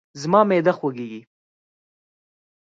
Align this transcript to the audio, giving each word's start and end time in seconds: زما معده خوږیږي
زما 0.21 0.39
معده 0.49 0.71
خوږیږي 0.77 1.21